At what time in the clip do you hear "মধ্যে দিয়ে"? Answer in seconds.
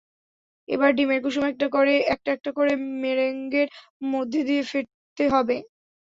4.09-4.63